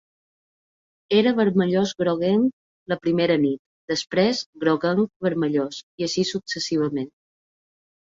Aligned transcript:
Era 1.17 1.33
vermellós-groguenc 1.39 2.49
la 2.95 2.99
primera 3.05 3.37
nit, 3.45 3.63
després 3.95 4.43
groguenc-vermellós, 4.67 5.83
i 6.03 6.11
així 6.11 6.29
successivament. 6.35 7.11